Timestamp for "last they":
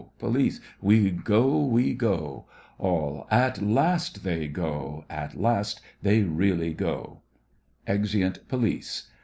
3.61-4.47, 5.39-6.23